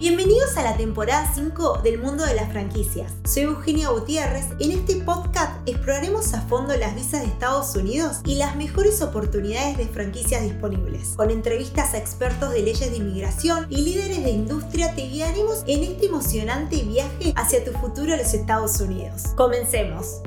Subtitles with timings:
[0.00, 3.12] Bienvenidos a la temporada 5 del mundo de las franquicias.
[3.24, 4.46] Soy Eugenia Gutiérrez.
[4.58, 9.76] En este podcast exploraremos a fondo las visas de Estados Unidos y las mejores oportunidades
[9.76, 11.10] de franquicias disponibles.
[11.16, 15.84] Con entrevistas a expertos de leyes de inmigración y líderes de industria te guiaremos en
[15.84, 19.24] este emocionante viaje hacia tu futuro a los Estados Unidos.
[19.36, 20.22] Comencemos.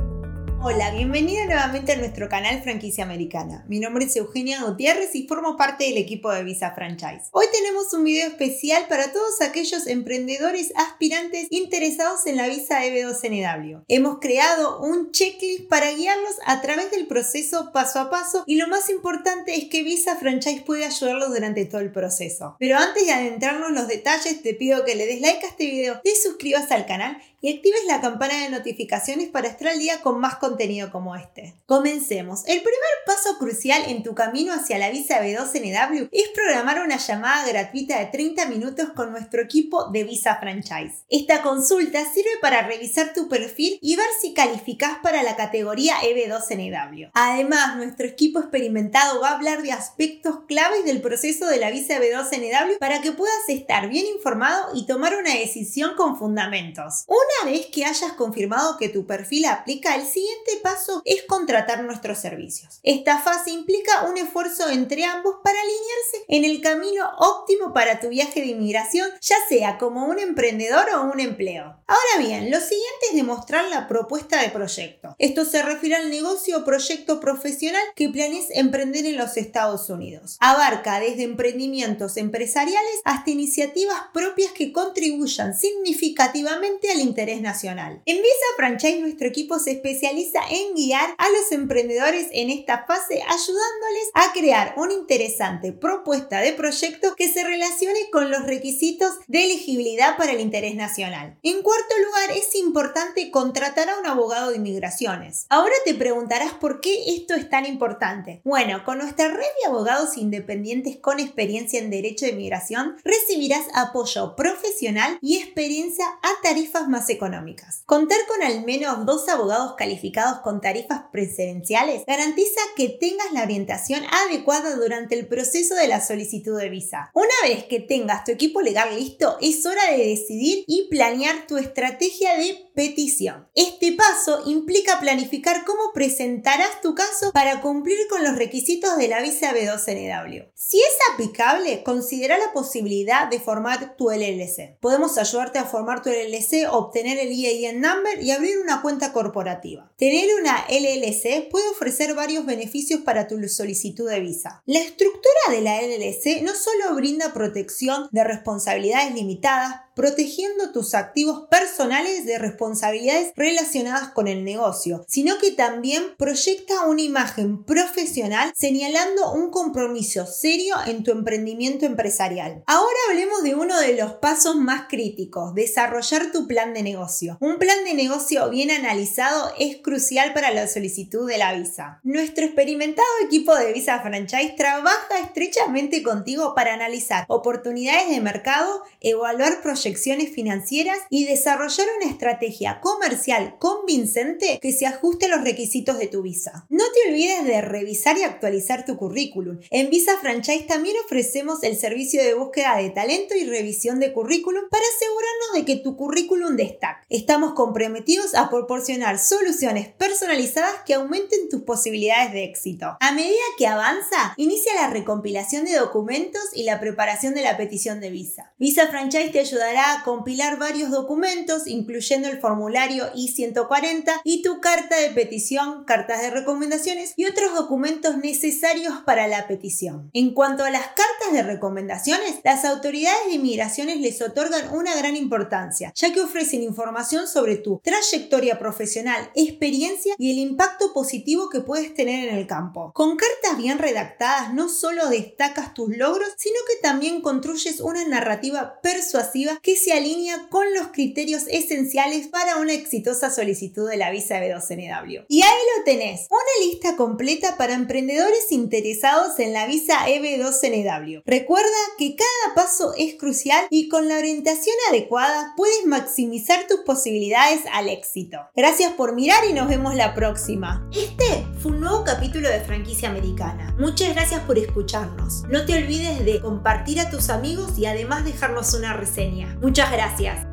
[0.66, 3.66] Hola, bienvenida nuevamente a nuestro canal Franquicia Americana.
[3.68, 7.28] Mi nombre es Eugenia Gutiérrez y formo parte del equipo de Visa Franchise.
[7.32, 13.84] Hoy tenemos un video especial para todos aquellos emprendedores aspirantes interesados en la visa EB2NW.
[13.90, 18.70] Hemos creado un checklist para guiarlos a través del proceso paso a paso y lo
[18.70, 22.56] más importante es que Visa Franchise puede ayudarlos durante todo el proceso.
[22.58, 25.66] Pero antes de adentrarnos en los detalles, te pido que le des like a este
[25.66, 30.00] video, te suscribas al canal y actives la campana de notificaciones para estar al día
[30.02, 30.53] con más contenido
[30.92, 31.56] como este.
[31.66, 32.44] Comencemos.
[32.46, 37.48] El primer paso crucial en tu camino hacia la visa B2NW es programar una llamada
[37.48, 41.04] gratuita de 30 minutos con nuestro equipo de Visa Franchise.
[41.10, 47.12] Esta consulta sirve para revisar tu perfil y ver si calificas para la categoría EB2NW.
[47.14, 52.00] Además, nuestro equipo experimentado va a hablar de aspectos claves del proceso de la visa
[52.00, 57.06] B2NW para que puedas estar bien informado y tomar una decisión con fundamentos.
[57.08, 62.18] Una vez que hayas confirmado que tu perfil aplica, el siguiente paso es contratar nuestros
[62.20, 62.80] servicios.
[62.84, 68.10] Esta fase implica un esfuerzo entre ambos para alinearse en el camino óptimo para tu
[68.10, 71.64] viaje de inmigración, ya sea como un emprendedor o un empleo.
[71.88, 75.16] Ahora bien, lo siguiente es demostrar la propuesta de proyecto.
[75.20, 80.38] Esto se refiere al negocio o proyecto profesional que planees emprender en los Estados Unidos.
[80.40, 88.02] Abarca desde emprendimientos empresariales hasta iniciativas propias que contribuyan significativamente al interés nacional.
[88.06, 93.22] En Visa Franchise nuestro equipo se especializa en guiar a los emprendedores en esta fase
[93.22, 99.46] ayudándoles a crear una interesante propuesta de proyecto que se relacione con los requisitos de
[99.46, 101.38] elegibilidad para el interés nacional.
[101.44, 105.46] En cuarto lugar, es importante contratar a un abogado de inmigraciones.
[105.50, 108.42] Ahora te preguntarás por qué esto es tan importante.
[108.44, 114.36] Bueno, con nuestra red de abogados independientes con experiencia en derecho de inmigración, recibirás apoyo
[114.36, 117.84] profesional y experiencia a tarifas más económicas.
[117.86, 124.04] Contar con al menos dos abogados calificados con tarifas preferenciales garantiza que tengas la orientación
[124.28, 127.12] adecuada durante el proceso de la solicitud de visa.
[127.14, 131.58] Una vez que tengas tu equipo legal listo, es hora de decidir y planear tu
[131.58, 133.48] estrategia de petición.
[133.56, 139.22] Este paso implica planificar cómo presentarás tu caso para cumplir con los requisitos de la
[139.22, 140.52] visa B2NW.
[140.56, 144.80] Si es aplicable, considera la posibilidad de formar tu LLC.
[144.80, 149.92] Podemos ayudarte a formar tu LLC, obtener el EIN number y abrir una cuenta corporativa.
[150.04, 154.62] Tener una LLC puede ofrecer varios beneficios para tu solicitud de visa.
[154.66, 161.48] La estructura de la LLC no solo brinda protección de responsabilidades limitadas, protegiendo tus activos
[161.50, 169.34] personales de responsabilidades relacionadas con el negocio, sino que también proyecta una imagen profesional señalando
[169.34, 172.64] un compromiso serio en tu emprendimiento empresarial.
[172.66, 177.38] Ahora hablemos de uno de los pasos más críticos, desarrollar tu plan de negocio.
[177.40, 182.00] Un plan de negocio bien analizado es crucial para la solicitud de la visa.
[182.04, 189.62] Nuestro experimentado equipo de Visa Franchise trabaja estrechamente contigo para analizar oportunidades de mercado, evaluar
[189.62, 195.98] proyectos proyecciones financieras y desarrollar una estrategia comercial convincente que se ajuste a los requisitos
[195.98, 196.66] de tu visa.
[196.70, 199.60] No te olvides de revisar y actualizar tu currículum.
[199.72, 204.64] En Visa Franchise también ofrecemos el servicio de búsqueda de talento y revisión de currículum
[204.72, 207.06] para asegurarnos de que tu currículum destaque.
[207.10, 212.96] Estamos comprometidos a proporcionar soluciones personalizadas que aumenten tus posibilidades de éxito.
[213.02, 218.00] A medida que avanza, inicia la recompilación de documentos y la preparación de la petición
[218.00, 218.54] de visa.
[218.58, 224.98] Visa Franchise te ayudará a compilar varios documentos, incluyendo el formulario I-140 y tu carta
[225.00, 230.10] de petición, cartas de recomendaciones y otros documentos necesarios para la petición.
[230.14, 235.16] En cuanto a las cartas de recomendaciones, las autoridades de inmigraciones les otorgan una gran
[235.16, 241.62] importancia, ya que ofrecen información sobre tu trayectoria profesional, experiencia y el impacto positivo que
[241.62, 242.92] puedes tener en el campo.
[242.94, 248.80] Con cartas bien redactadas no solo destacas tus logros, sino que también construyes una narrativa
[248.82, 254.42] persuasiva que se alinea con los criterios esenciales para una exitosa solicitud de la visa
[254.42, 255.26] B2NW.
[255.30, 261.24] Y ahí lo tenés, una lista completa para emprendedores interesados en la visa EB2NW.
[261.26, 267.62] Recuerda que cada paso es crucial y con la orientación adecuada puedes maximizar tus posibilidades
[267.72, 268.40] al éxito.
[268.58, 270.90] Gracias por mirar y nos vemos la próxima.
[270.94, 273.74] Este fue un nuevo capítulo de Franquicia Americana.
[273.80, 275.44] Muchas gracias por escucharnos.
[275.50, 279.53] No te olvides de compartir a tus amigos y además dejarnos una reseña.
[279.62, 280.53] Muchas gracias.